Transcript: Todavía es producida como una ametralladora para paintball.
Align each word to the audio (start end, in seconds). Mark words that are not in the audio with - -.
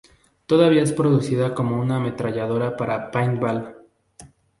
Todavía 0.47 0.81
es 0.81 0.93
producida 0.93 1.53
como 1.53 1.79
una 1.79 1.97
ametralladora 1.97 2.75
para 2.75 3.11
paintball. 3.11 3.83